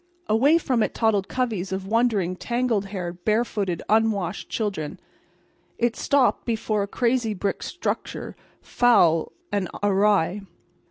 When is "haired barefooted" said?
2.81-3.83